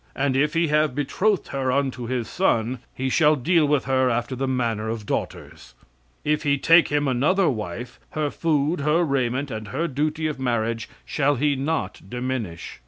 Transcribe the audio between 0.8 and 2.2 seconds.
betrothed her unto